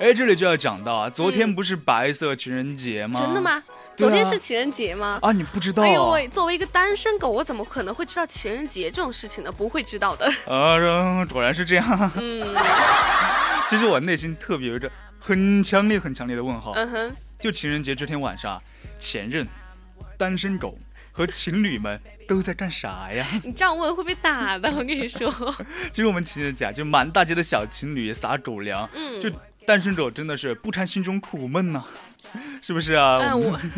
[0.00, 3.20] 哎，这里就要讲到啊，昨天不是白色情人节吗？
[3.20, 3.62] 真的吗？
[3.96, 5.18] 昨天是情人节吗？
[5.22, 5.82] 啊，你不知道？
[5.82, 9.52] 哎呦喂，作为一个单身狗，我怎么可能会知道情人节这种事情呢？
[9.52, 10.26] 不会知道的。
[10.46, 12.10] 啊，果然是这样。
[12.16, 12.54] 嗯，
[13.70, 14.90] 其实我内心特别有着
[15.26, 16.72] 很强烈、很强烈的问号。
[16.72, 18.62] 嗯哼，就情人节这天晚上，
[18.98, 19.48] 前任、
[20.18, 20.78] 单身狗。
[21.16, 23.24] 和情侣们都在干啥呀？
[23.44, 25.32] 你这样问会被打的，我跟你说。
[25.92, 29.30] 其实我们情人节就满大街的小情侣撒狗粮，嗯，就
[29.64, 31.84] 单身狗真的是不堪心中苦闷呐，
[32.60, 33.18] 是不是啊？
[33.22, 33.60] 嗯，我。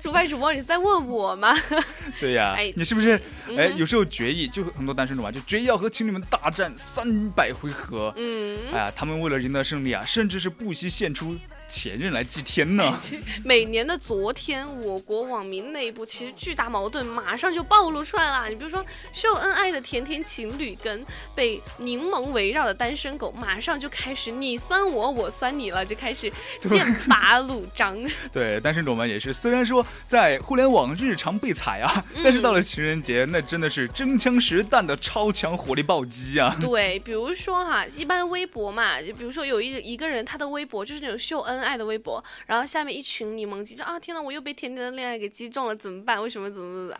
[0.00, 1.54] 主播主播，你在问我吗？
[2.18, 3.20] 对呀，你是不是？
[3.58, 8.12] 哎，有时候决议就很多单身狗嘛，就决议要和情侣们大战三百回合。
[8.16, 11.36] 嗯，哎呀，他们为了赢得胜利啊，甚至是不惜献出。
[11.68, 12.98] 前任来祭天呢？
[13.44, 18.48] 每年的昨天，我国网民内部其实巨大矛盾马上就暴露出来了。
[18.48, 26.28] 你比如说，秀恩爱的甜甜情侣跟被柠檬围绕的单身狗，马上就开始你酸我，我酸你了，就开始
[26.62, 27.94] 剑拔弩张。
[28.32, 36.56] 对，单身狗们也是，虽然说在互联网日常被踩啊，但是到了情人节，那真的是真枪实弹的超强火力暴击啊！
[36.60, 41.60] 对，比如说哈，一般微博嘛，就比如说有一一个人，他的微博就是那种秀恩。
[41.60, 46.22] 爱的微博，然后下面一群柠檬鸡就啊，天呐，我又被甜甜的恋爱给击中了，怎么办？
[46.22, 46.50] 为什么？
[46.50, 46.92] 怎么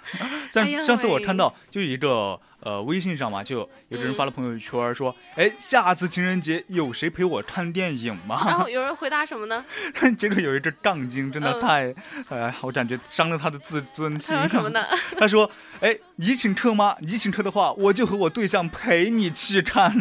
[0.53, 0.69] 怎么？
[0.77, 8.43] 像上次我看到，就一个呃微信上嘛，就有人发了朋友圈说，哎，下次情人节有谁陪我看电影吗？
[8.49, 9.65] 然后有人回答什么呢？
[10.19, 11.95] 结果有一只杠精，真的太，
[12.29, 14.35] 哎，我感觉伤了他的自尊心。
[14.35, 14.85] 他说什么呢？
[15.19, 16.97] 他说，哎，你请客吗？
[17.01, 19.93] 你请客的话，我就和我对象陪你去看。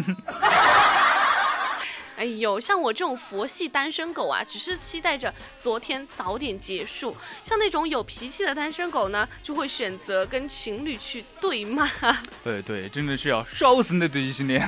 [2.20, 7.16] 哎呦，像我这种佛系单身狗啊，只是期待着昨天早点结束。
[7.42, 11.90] 像那种有脾气的单身狗呢，就会选择跟情侣去对骂。
[12.44, 14.62] 对对，真的是要烧死那对异性恋。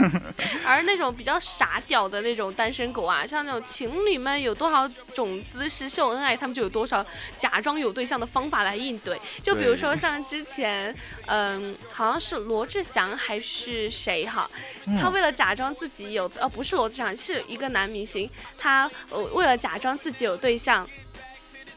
[0.65, 7.05] 而那种比较傻屌的那种单身狗啊，像那种情侣们有多少种姿势秀恩爱，他们就有多少
[7.37, 9.21] 假装有对象的方法来应对。
[9.43, 14.51] 就比如说像之前，嗯，好像是罗志祥还是谁哈，
[14.99, 17.42] 他为了假装自己有，呃，不是罗志祥，是。
[17.47, 18.29] 一个男明星，
[18.59, 20.89] 他呃为了假装自己有对象，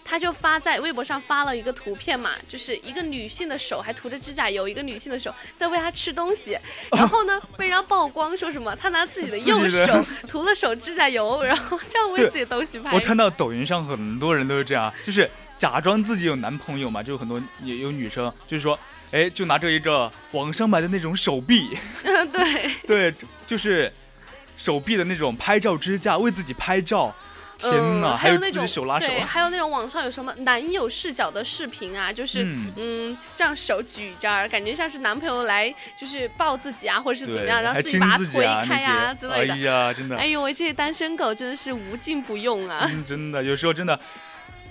[0.03, 6.57] 他就发在微博上发了一个图片嘛，就是一个女性的手还涂着指甲油，一个女性的手在喂他吃东西，
[6.91, 12.93] 然后呢被人家曝光说什么，他拿自己的 右手涂了手指甲油，然后这样喂自己东西拍。
[12.93, 18.77] 我看到抖音上很多人都是这样，就是假装自己有男朋友嘛，就很多也有女生，就是说，
[19.11, 23.13] 哎，就拿着一个网上买的那种手臂，嗯，对，对，
[23.47, 23.91] 就是
[24.57, 27.13] 手臂的那种拍照支架，为自己拍照。
[27.57, 39.53] 天哪，还有那种手拉手，对，还有那种网上有什么男友视角的视频啊，就是嗯，这样手举着，感觉像是男朋友来就是抱自己啊，或者是怎么样，然后自己把他推开啊之类的。
[39.53, 42.91] 哎呀，真的，哎呦喂，这些单身狗真的是无尽不用啊！
[43.07, 43.97] 真的，有时候真的。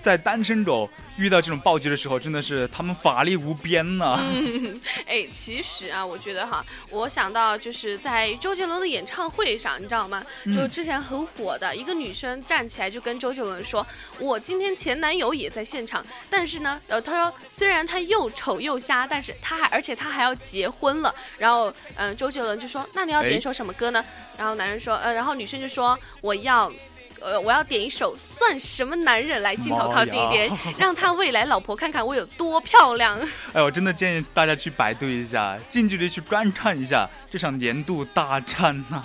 [0.05, 0.87] 在单身狗
[1.17, 4.19] 遇到这种暴击的时候，真的是他们法力无边呐。
[4.21, 10.23] 嗯，哎，其实啊，我觉得哈，我想到就是在周杰伦的演唱会上，你知道吗？
[10.55, 13.87] 就之前很火的一个女生站起来就跟周杰伦说
[14.21, 24.05] ：“我今天前男友也在现场，但是呢，呃，他说虽然他又丑又瞎，但是他还而且他还要结婚了。”然后，嗯，周杰伦就说：“那你要点首什么歌呢？”
[24.37, 26.71] 然后男人说：“呃，然后女生就说我要。”
[27.25, 33.19] 呃，我要点一首《算什么男人》来镜头靠近一点， 让他未来老婆看看我有多漂亮。
[33.55, 39.03] 哎，我真的建议大家去百度一下，近距离去观看一下这场年度大战呐。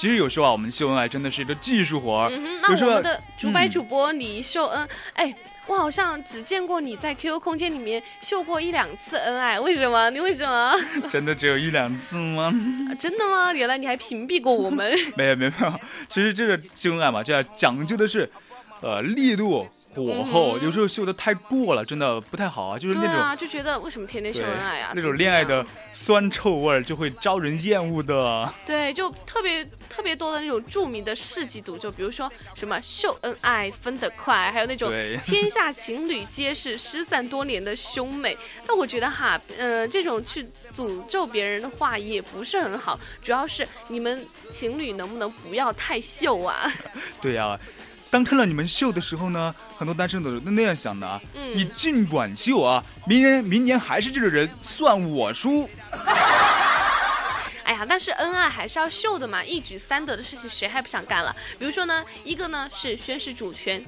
[0.00, 2.30] 其实有时候啊，我们秀恩爱真的是一个技术活儿。
[2.62, 5.34] 那我们的主白主播李秀恩，哎，
[5.66, 10.08] 我好像只见过你在 QQ 空间里面秀过一两次恩爱，为什么？
[10.08, 10.74] 你为什么？
[11.10, 12.50] 真的只有一两次吗？
[12.98, 13.52] 真的吗？
[13.52, 14.90] 原来你还屏蔽过我们？
[15.18, 15.74] 没有没有没有，
[16.08, 18.26] 其实这个秀恩爱嘛，这样讲究的是。
[18.80, 22.78] 呃，力度火候有时候秀的太过了，真的不太好啊。
[22.78, 24.92] 就是那种就觉得为什么天天秀恩爱啊？
[24.94, 28.52] 那种恋爱的酸臭味儿就会招人厌恶的。
[28.64, 34.90] 对，就特别特别多的那种著名的世纪赌，就比如说什么秀恩爱分得快，还有那种
[35.24, 38.36] 天下情侣皆是失散多年的兄妹。
[38.66, 40.42] 但我觉得哈，呃，这种去
[40.74, 46.72] 诅咒别人的话也不是很好，主要是你们情侣能不能不要太秀啊？
[47.20, 47.60] 对呀。
[48.10, 51.20] 当看到你们秀的时候呢，很多单身狗都那样想的啊，
[51.54, 55.70] 你尽管秀啊，明年明年还是这个人，算我输。
[57.62, 61.34] 哎呀，但是恩爱还是要秀的嘛，一举三得的事情谁还不想干了？
[61.56, 63.80] 比如说呢，一个呢是宣示主权。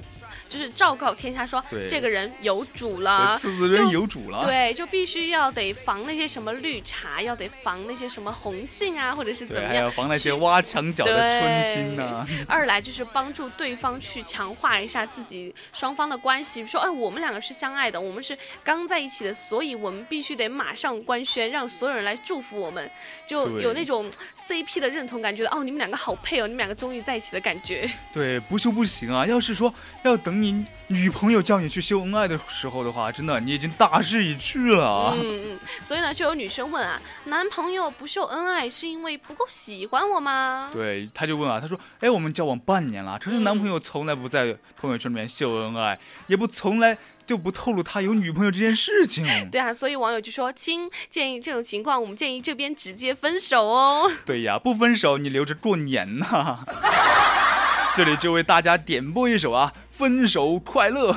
[0.49, 4.45] 就是昭告天下说，这个人有主了，此人有主了。
[4.45, 12.27] 对，就必须要得防那些什么绿茶，要得防那些什么红杏啊，或者是怎么样，还要防那些挖墙脚的春心呢。
[12.47, 22.89] 二来就是帮助对方去强化一下自己双方的关系，说，哎，我们两个是相爱的，我们是刚在一起的，所以我们必须得马上官宣，让所有人来祝福我们，
[23.27, 24.09] 就有那种
[24.47, 27.89] CP 的认同感，觉得哦，你们两个好配哦，你们两个终于在一起的感觉。
[28.11, 30.41] 对，不秀不行啊，要是说要等。
[30.41, 35.13] 你女朋友叫你去秀恩爱的时候的话，真的你已经大势已去了。
[35.15, 40.69] 嗯嗯，所以呢，就有女生问啊，男朋友不秀恩爱是因为不够喜欢我吗？
[40.73, 49.25] 对，他就问啊，他说，哎，我们交往半年了，可是男朋友从来不在朋友圈里面秀恩爱，也不从来就不透露他有女朋友这件事情。
[49.51, 54.11] 对啊，所以网友就说，亲，建议这种情况，我们建议这边直接分手哦。
[54.25, 56.65] 对呀，不分手你留着过年呐。
[57.95, 59.71] 这里就为大家点播一首啊。
[59.95, 61.15] 分手快乐。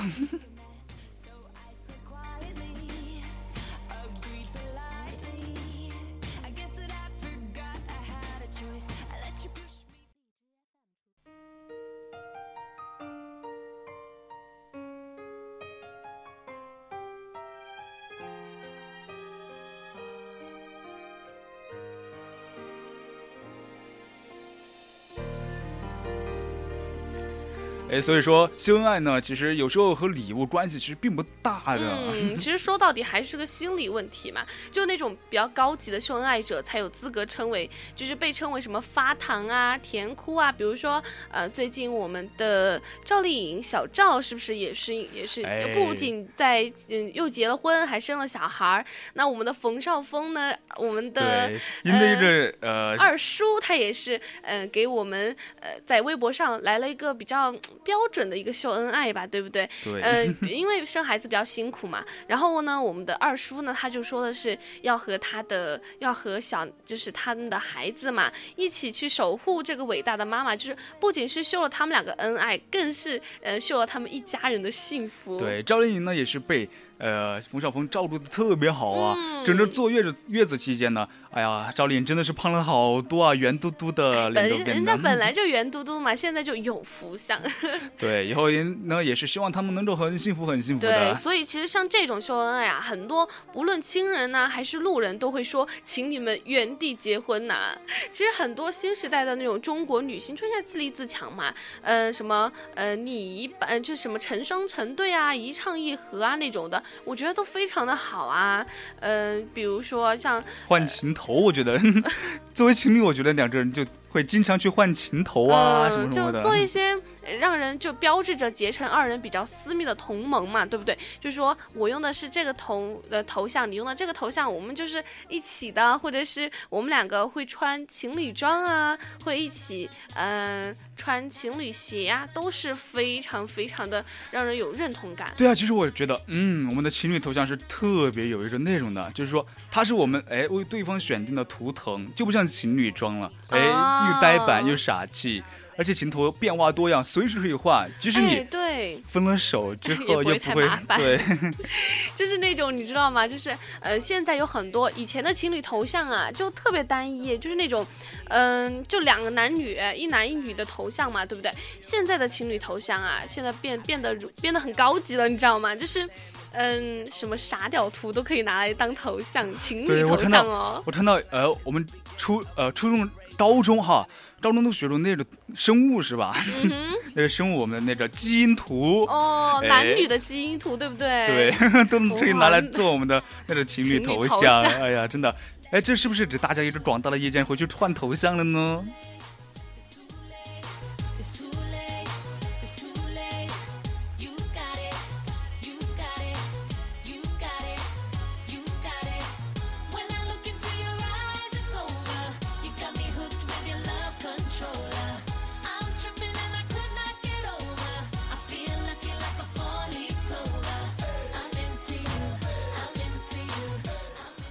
[27.96, 31.96] 哎，所以说秀恩爱呢，其实有时候和礼物关系其实并不大的。
[32.12, 34.44] 嗯， 其实说到底还是个心理问题嘛。
[34.70, 40.52] 就那种比较高级的秀恩爱者才有资格称为，就是被称为什么发糖啊、甜哭啊。
[40.52, 48.84] 比如说，呃，最近我们的赵丽颖小赵是不是也是也是不仅在嗯又结了婚，还生了小孩儿？
[49.14, 50.54] 那我们的冯绍峰呢？
[50.76, 51.50] 我们的
[51.84, 57.54] 您的一个呃二叔他也是嗯给我们呃在微博上来了一个比较。
[57.86, 59.68] 标准的一个秀恩爱吧，对不对？
[59.84, 60.02] 对。
[60.02, 62.04] 嗯， 因为生孩子比较辛苦嘛。
[62.26, 70.56] 然后呢，我们的二叔呢，他就说的是要和他的，要和小，就是他们的孩子嘛，一起去守护这个伟大的妈妈。
[70.56, 75.38] 就是不仅是秀了他们两个恩爱，更是呃秀了他们一家人的幸福。
[75.38, 76.68] 对，赵丽颖呢也是被
[76.98, 87.38] 呃，冯绍峰照顾的特别好啊，整个坐月子月子期间呢，哎呀，赵丽颖真的是胖了好多啊，圆嘟嘟的脸都变人家本来就圆嘟嘟嘛，现在就有福相。
[87.98, 91.12] 对，以后呢也是希望他们能够很幸福，很幸福的。
[91.14, 97.76] 对，所以其实像这种秀恩爱啊，很多无论亲人呐还是路人都会说，请你们原地结婚呐。
[98.10, 106.82] 其实很多新时代的那种中国女性，就应该自立自强嘛，呃，什么呃，你一般就什么成双成对啊，一唱一和啊那种的。
[107.04, 108.64] 我觉得都非常的好啊，
[109.00, 111.78] 嗯，比如说像换情头，我觉得
[112.52, 113.84] 作为情侣，我觉得两个人就。
[114.08, 116.96] 会经常去换情头啊，什么什么的，就做一些
[117.38, 120.96] 让人就标志着结成二人比较私密的同盟嘛，对不对？
[121.20, 135.32] 就是说我用的是这个头的头像，你用的这个头像，我们就是一起的，或者是我们两个会穿情侣装啊，会一起嗯穿情侣鞋呀，都是非常非常的让人有认同感。
[135.36, 143.86] 对啊，其实我觉得，嗯，我们的情侣头像是特别有一种内容的，就是说它是我们哎为对方选定的图腾，就不像情侣装了，哎。
[144.06, 145.42] 又呆板又傻气，
[145.76, 147.88] 而且情头变化多样，随时可以换。
[147.98, 151.20] 即使你对分了手之 后也不会对，
[152.16, 153.26] 就是那种你知道吗？
[153.28, 157.86] 就是呃，现在有很多以前的情侣头像啊，就特别单一，就是那种
[158.28, 161.52] 嗯，就两个男女一男一女的头像嘛，对不对？
[161.80, 165.74] 现在的情侣头像啊，现在变变得变得很高级了，你知道吗？
[165.76, 166.08] 就是
[166.52, 170.82] 嗯，什么傻屌图都可以拿来当头像，情侣头像哦。
[170.86, 173.08] 我看到呃，我们初呃初中。
[173.38, 174.02] 高中哈，
[174.46, 175.26] 高中都学过那个
[175.56, 176.36] 生物是吧？
[177.14, 181.26] 那个生物，我们的那个基因图哦，男女的基因图对不对？
[181.26, 181.50] 对，
[181.90, 184.62] 都可以拿来做我们的那个情侣头像。
[184.62, 185.34] 哎呀，真的，
[185.72, 188.84] 哎，这是不是给大家一个广大的意见，回去换头像了呢？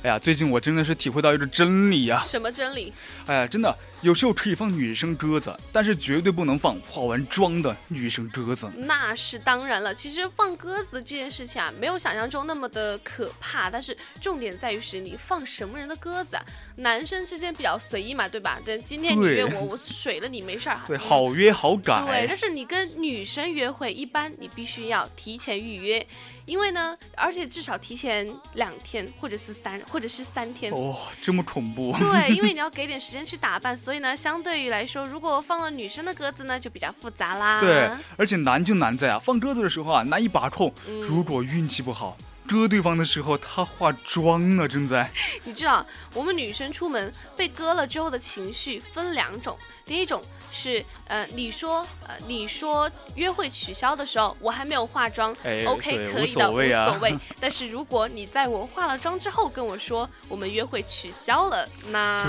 [0.06, 2.22] 哎呀，最近我真的是体会到一个真理呀！
[2.24, 2.94] 什么真理？
[3.26, 3.76] 哎呀，真的。
[4.02, 8.70] 有时候可以放女生鸽子，但是绝对不能放化完妆的女生鸽子。
[8.78, 13.68] 那是当然了，其实放鸽子这件事情啊，没有想象中那么的可怕。
[13.68, 16.46] 但是重点在于是你放什么人的鸽子啊？
[16.76, 18.60] 男生之间比较随意嘛，对吧？
[18.64, 20.80] 对今天你约我，我水了你没事儿。
[20.86, 22.06] 对，好约好改。
[22.06, 26.06] 对，但是你跟女生约会，一般你必须要提前预约，
[26.46, 30.72] 因为呢，而且至少提前两天，或者是三，或者是三天。
[30.72, 31.92] 哦，这么恐怖。
[31.98, 33.96] 对，因为 你要给点时间去打扮，所以。
[34.00, 37.62] 呢，相对于来说，如果放了女生的鸽子呢，就比较复杂啦。
[37.62, 40.72] 对，而且难就难在啊，放鸽子的时候啊，难以把控。
[41.08, 42.18] 如果运气不好，
[42.48, 45.10] 割对方的时候，她化妆了，正在。
[45.44, 50.22] 你知道，我们女生出门被割了之后的情绪分两种，第一种。
[50.58, 55.36] 是呃，你说呃，你说约会取消的时候，我还没有化妆
[55.68, 57.20] ，OK，可以的，无所谓。
[57.42, 62.24] 但是如果你在我化了妆之后跟我说我们约会取消了，那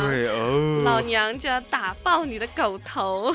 [0.82, 3.32] 老娘就要打爆你的狗头。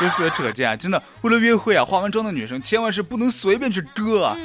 [0.00, 4.36] 由此可见啊，真的，为了约会啊，化完妆的女生千万是不能随便去割啊，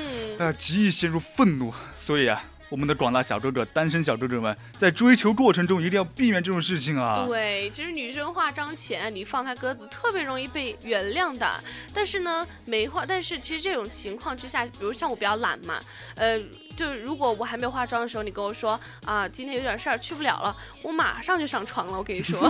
[0.42, 1.74] 啊，极易陷入愤怒。
[1.98, 2.51] 所以啊。
[2.72, 7.22] 我们的广大小哥哥、单身小哥哥们，在追求过程中一定要避免这种事情啊！
[7.28, 11.62] 对，其实女生化妆前你放她鸽子，特别容易被原谅的。
[11.94, 15.82] 但是呢，没化，但是其实这种情况之下，比如像我比较懒嘛，
[16.16, 16.40] 呃，
[16.78, 21.98] 就如果我还没有化妆的时候，你跟我说啊，今天有点事儿去不了了，我马上就上床了。
[21.98, 22.50] 我跟你说，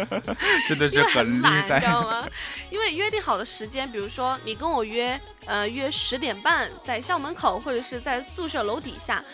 [0.68, 2.28] 真的是很懒，你知道吗？
[2.70, 9.24] 因为约定好的时间，比如说你跟我约，呃，约十点半在校门口或者是在宿舍楼底下。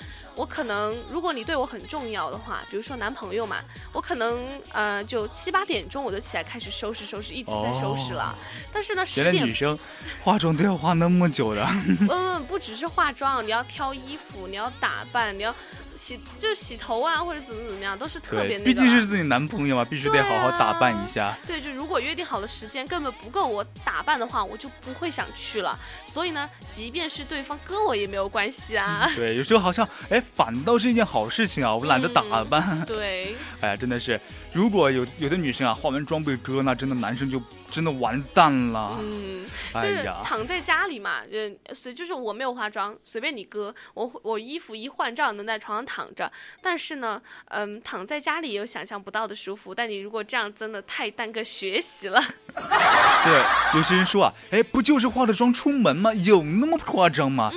[0.41, 3.59] 我可能，如果你对我很重要的话，比如说男朋友嘛，
[3.93, 8.35] 我可能呃就七八点钟我就起来开始收拾收拾，一直在收拾了。
[8.73, 9.79] 但是呢，十点女生
[10.25, 11.63] 化妆都要化那么久的。
[12.09, 15.55] 嗯，不只是化妆，你要挑衣服，你要打扮，你要。
[15.97, 18.65] 洗就是洗头啊，或者怎么怎么样，都是特别那个。
[18.65, 21.37] 毕竟是自己男朋友嘛，必须得好好打扮一下。
[21.47, 25.79] 对，就如果约定好的时间根本不够我打扮的话，我就不会想去了。
[26.07, 29.11] 所以呢，即便是对方割我也没有关系啊。
[29.15, 32.85] 对，有时候好像哎，反倒是一件好事情啊，我懒得 打扮。
[32.85, 33.37] 对。
[33.61, 34.21] 哎呀，真的是，
[34.53, 37.41] 如果有有的女生啊，化完妆被割，那真的男生就
[37.71, 38.97] 真的完蛋了。
[39.01, 39.47] 嗯。
[39.73, 45.87] 就是躺在家里嘛，呃，随就是我没有化妆，随便你割，我我衣服一换，照样能在床上。
[45.87, 46.31] 躺着，
[46.61, 49.75] 但是呢，嗯，躺在家里有想象不到的舒服。
[49.75, 52.21] 但你如果这样，真的太耽搁学习了。
[52.55, 56.13] 对，有些人说啊，哎，不就是化了妆出门吗？
[56.15, 57.53] 有那么夸张吗？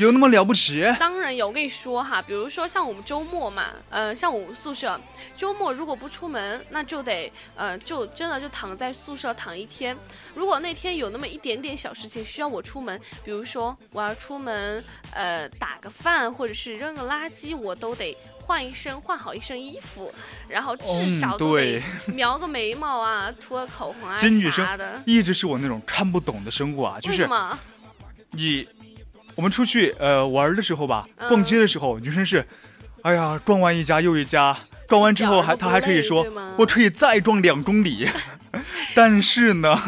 [0.00, 0.82] 有那么了不起？
[0.98, 4.98] 当然有，我跟你说哈，比如说像我们周末嘛，呃，像我们宿舍
[5.36, 9.94] 周末如果不出门，那就得呃，就真的就躺在宿舍躺一天。
[10.34, 14.82] 如果那天有那么一点点小事情需要我出门，比如说我要出门
[15.12, 20.10] 呃打个饭，或者是扔个垃圾，我都得换一身换好一身衣服，
[20.48, 24.16] 然后至少都得描个眉毛啊，涂个口红啊
[24.50, 25.02] 啥的。
[25.04, 27.28] 一直是我那种看不懂的生物啊，就是
[28.32, 28.66] 你。
[29.40, 32.44] 我们出去呃玩的时候吧，逛街的时候，女生是，
[33.00, 34.54] 哎呀，逛完一家又一家，
[34.86, 36.26] 逛完之后还她还可以说，
[36.58, 38.06] 我可以再逛两公里，
[38.94, 39.80] 但是呢。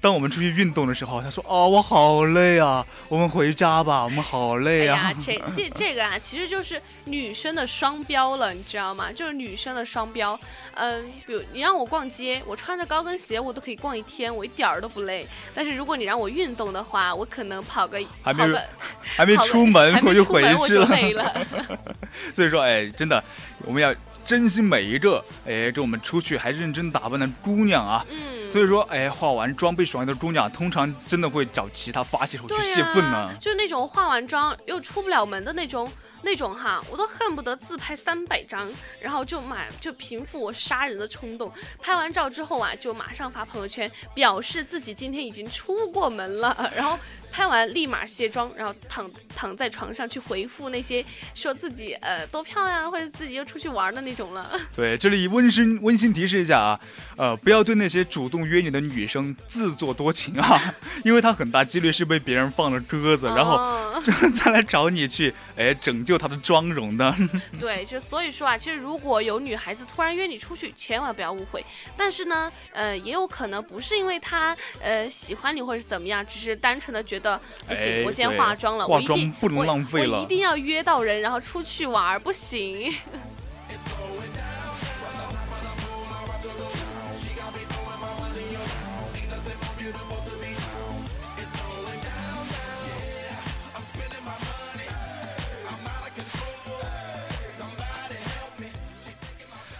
[0.00, 9.10] 当我们出去运动的时候，他说：“哦，我好累啊，我们回家吧，我们好累啊。”哎呀，这这这个啊，其实就是女生的双标了，你知道吗？
[9.12, 10.38] 就是女生的双标。
[10.74, 15.26] 嗯，比如你让我逛街，我穿着高跟鞋，我都可以逛一天，我一点儿都不累。
[15.54, 18.62] 但是如果你让我运动的话，我可能跑个跑个
[19.02, 20.74] 还没出门我就回去
[21.14, 21.34] 了。
[22.32, 23.22] 所以说，哎，真的，
[23.64, 23.94] 我们要。
[24.24, 28.18] 珍惜每一个，哎，这我们出去还认真打扮的姑娘啊，嗯，
[28.50, 33.30] 所以说，哎，化完妆被爽的姑娘，通常真的会找其他发泄手去泄愤呢。
[33.40, 35.90] 就是那种化完妆又出不了门的那种，
[36.22, 38.68] 那种哈，我都恨不得自拍三百张，
[39.00, 41.52] 然后就买就平复我杀人的冲动。
[41.80, 46.98] 拍完照之后啊，就马上发朋友圈，表示自己今天已经出过门了， 然后。
[47.38, 51.04] 拍完立马卸妆，然后躺躺在床上去回复那些
[51.36, 54.58] 说自己呃多漂亮或者自己又出去玩的那种了。
[54.74, 56.80] 对，这里温馨温馨提示一下啊，
[57.16, 60.74] 呃，不要对那些主动约你的女生自作多情啊，
[61.06, 64.02] 因为她很大几率是被别人放了鸽子，然后
[64.34, 67.14] 再来找你去哎拯救她的妆容的。
[67.60, 71.64] 对，就所以说啊，其实如果有女孩子突然约你出去，千万不要误会。
[71.96, 77.27] 但是呢，呃，也有可能不是因为她呃喜欢你或者怎么样，只是单纯的觉得。
[77.66, 82.94] 不行，我今天化妆了，我一定不能浪费了，我一定要约到人，然后出去玩，不行。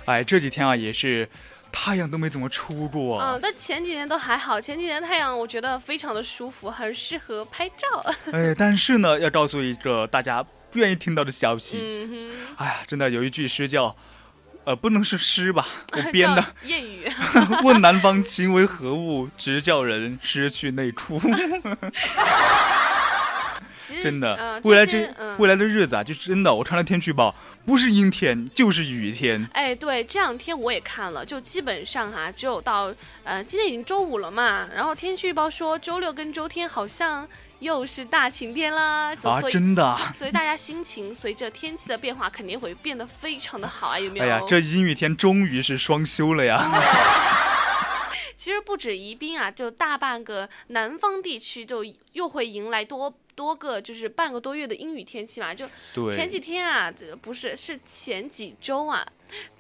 [0.07, 1.29] 哎，这几天啊，也是。
[1.71, 4.61] 太阳都没怎么出过，嗯，但前几年都还好。
[4.61, 8.05] 前几年太阳我觉得非常的舒服，很适合拍照。
[8.33, 11.79] 哎，但是呢，要告诉一个大家不愿意听到的消息。
[11.81, 12.31] 嗯哼。
[12.57, 13.95] 哎呀，真的有一句诗叫，
[14.65, 15.67] 呃，不能是诗吧？
[15.97, 17.11] 我编的谚语。
[17.65, 21.21] 问南方情为何物，直叫人失去内裤。
[24.03, 25.09] 真的，未来这
[25.39, 27.35] 未来的日子啊，就真的，我看了天气预报。
[27.67, 29.47] 不是阴天就是雨天。
[29.53, 32.91] 哎，对，这两天我也看了，就基本上哈，只有到
[33.25, 37.29] 呃，今天已经周五了嘛，然后天气预报说周六跟周天好像
[37.59, 39.15] 又是大晴天啦。
[39.23, 39.99] 啊，真的。
[40.17, 44.25] 所以大家心情随着天气的变化肯定会变得非常的好啊，有没有？
[44.25, 46.65] 哎呀，这阴雨天终于是双休了呀。
[48.35, 53.13] 其实不止宜宾啊，就大半个南方地区就又会迎来多。
[53.39, 55.65] 多个就是半个多月的阴雨天气嘛，就
[56.11, 59.07] 前几天啊，这不是是前几周啊，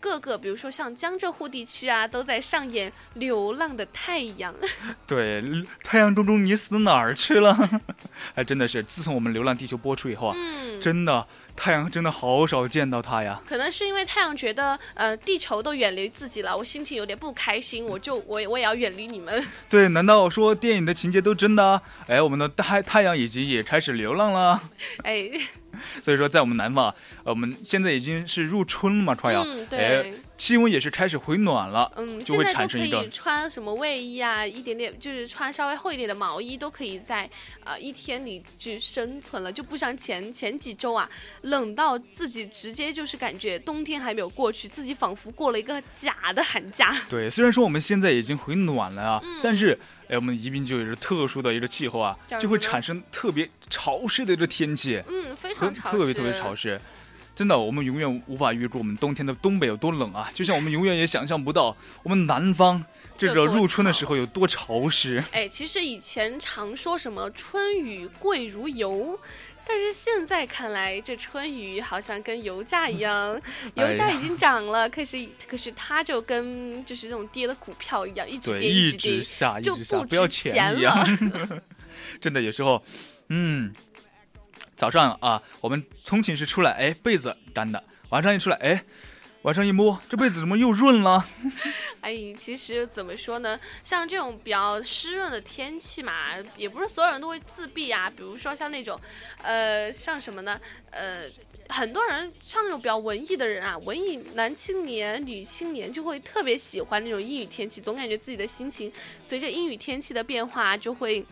[0.00, 4.52] 各个比如说像江浙沪地区啊，都在上演流浪的太阳。
[5.06, 5.40] 对，
[5.84, 7.56] 太阳中中你死哪儿去了？
[8.34, 10.36] 哎真的是，自从我们《流浪地球》播出以后啊，
[10.82, 11.24] 真的。
[11.58, 19.44] 太阳真的好少见到它呀，可能是因为太阳觉得，呃，地球都远离自己了，我心情有点不开心，我就我我也要远离你们。
[19.68, 21.82] 对，难道说电影的情节都真的？
[22.06, 24.62] 哎，我们的太太阳已经也开始流浪了。
[25.02, 25.28] 哎。
[26.02, 26.86] 所以说，在我们南方，
[27.22, 37.28] 呃，我们现在已经是入春了嘛，川阳，哎，气温也是开始回暖了，嗯，就会产生一个穿什么卫衣啊，一点点就是穿稍微厚一点的毛衣都可以在
[37.64, 41.10] 呃一天里去生存了，就不像前前几周啊，
[41.42, 46.96] 冷到自己直接就是感觉冬天还没有过去，自己仿佛过了一个假的寒假。
[47.10, 49.78] 对，虽然说我们现在已经回暖了啊，但是。
[50.08, 56.80] 哎，我们宜宾就有着特殊的一个气候啊，就会产生特别潮湿的一个天气，嗯，非常潮湿，特别特别潮湿。
[57.38, 60.28] 真的，我们永远无法预估我们冬天的东北有多冷啊！
[60.34, 62.84] 就像我们永远也想象不到我们南方
[63.16, 65.22] 这个入春的时候有多潮湿。
[65.30, 69.16] 哎，其实以前常说什么春雨贵如油。
[69.64, 73.40] 但是现在看来，这春雨好像跟油价一样，
[73.76, 79.76] 油价已经涨了，可是可是它就跟就是那种跌的股票一样，一直跌一直跌，就
[80.06, 81.06] 不要钱了。
[82.20, 82.82] 真的有时候，
[83.28, 83.72] 嗯，
[84.78, 88.84] 早上啊，我们从寝室出来，哎，被子干的；晚上一出来，哎，
[89.42, 91.26] 晚上一摸，这被子怎么又润了？
[92.00, 93.58] 哎，其实怎么说呢？
[93.82, 96.12] 像这种比较湿润的天气嘛，
[96.56, 98.08] 也不是所有人都会自闭啊。
[98.08, 98.96] 比如说像那种，
[99.42, 100.60] 呃，像什么呢？
[100.92, 101.24] 呃，
[101.68, 108.92] 很多人像那种比较文艺的人啊，文艺男青年、女青年就会特别喜欢那种阴雨天气，总感觉自己的心情
[109.24, 111.26] 随着阴雨天气的变化就会。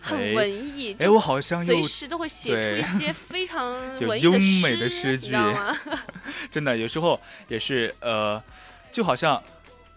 [0.00, 5.76] 很文艺，哎，我好像随时都会写出一些 非常文优美的诗句，知道吗？
[6.50, 8.42] 真的，有时候也是，呃，
[8.92, 9.42] 就好像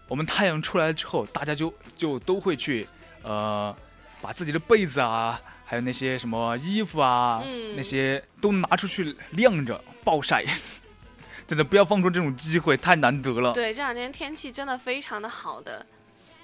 [0.08, 2.86] 我们太阳出来之后，大家就就都会去，
[3.22, 3.74] 呃，
[4.20, 7.42] 把自己的被子啊，还有那些什么衣服啊，
[7.76, 10.44] 那些都拿出去晾着暴晒。
[11.46, 13.52] 真的不要放过这种机会，太难得了。
[13.52, 15.84] 对，这两天天气真的非常的好的。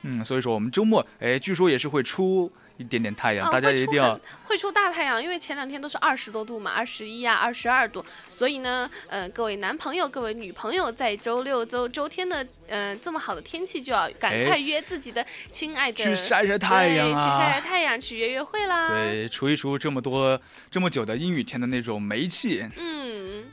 [0.03, 2.51] 嗯，所以说我们周末，哎，据说也是会出。
[2.79, 23.45] 一点点太阳，大家一定要会出大太阳，因为前两天都是二十多度嘛，二十一啊，二十二度，所以呢，呃，各位男朋友、各位女朋友，在周六、周周天的，嗯，这么好的天气，就要赶快约自己的亲爱的去晒晒太阳啊，去晒晒太阳，去约约会啦，对，除一除这么多这么久的阴雨天的那种霉气，嗯。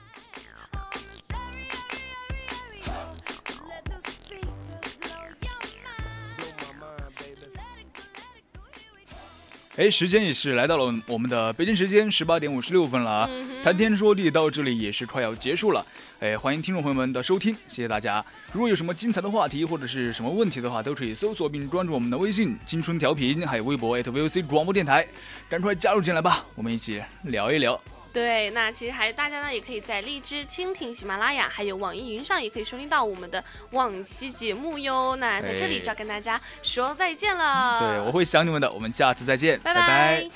[9.78, 13.30] 哎，时间也是来到了我们的北京时间十八点五十六分了啊！
[13.61, 15.86] 谈天说地到这里也是快要结束了。
[16.21, 18.23] 哎，欢迎听众朋友们的收听，谢谢大家。
[18.53, 25.05] 如果有什么精彩的话题或者是什么问题的话，都可以搜索并关注我们的微信“青春调频”，还有微博 @VOC 广播电台，
[25.49, 27.78] 赶快加入进来吧，我们一起聊一聊。
[28.16, 35.18] 对，那其实还大家呢，也可以在荔枝、蜻蜓、喜马拉雅，还有网易云上，也可以收听到我们的往期节目哟。
[35.18, 37.82] 那在这里就要跟大家说再见了。
[37.82, 40.30] 对，我会想你们的，我们下次再见，拜拜。